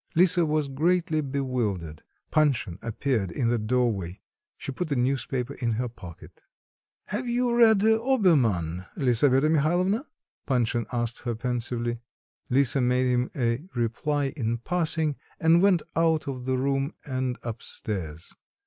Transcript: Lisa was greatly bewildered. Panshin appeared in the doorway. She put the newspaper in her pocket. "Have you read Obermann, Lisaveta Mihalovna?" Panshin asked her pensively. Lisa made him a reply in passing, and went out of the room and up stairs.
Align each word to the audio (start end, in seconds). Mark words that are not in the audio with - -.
Lisa 0.15 0.47
was 0.47 0.67
greatly 0.67 1.21
bewildered. 1.21 2.01
Panshin 2.31 2.79
appeared 2.81 3.29
in 3.29 3.49
the 3.49 3.59
doorway. 3.59 4.19
She 4.57 4.71
put 4.71 4.87
the 4.87 4.95
newspaper 4.95 5.53
in 5.53 5.73
her 5.73 5.87
pocket. 5.87 6.41
"Have 7.09 7.27
you 7.27 7.55
read 7.55 7.83
Obermann, 7.83 8.87
Lisaveta 8.95 9.47
Mihalovna?" 9.47 10.07
Panshin 10.47 10.87
asked 10.91 11.21
her 11.21 11.35
pensively. 11.35 11.99
Lisa 12.49 12.81
made 12.81 13.05
him 13.05 13.29
a 13.35 13.63
reply 13.75 14.29
in 14.35 14.57
passing, 14.57 15.17
and 15.39 15.61
went 15.61 15.83
out 15.95 16.27
of 16.27 16.45
the 16.45 16.57
room 16.57 16.95
and 17.05 17.37
up 17.43 17.61
stairs. 17.61 18.33